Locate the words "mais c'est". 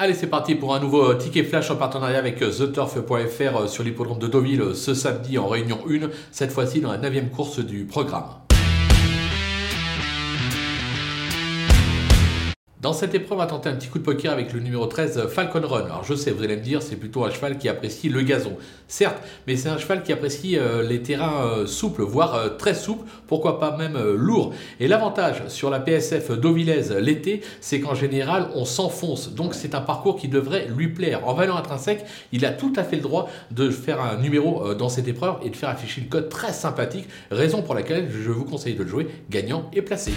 19.46-19.68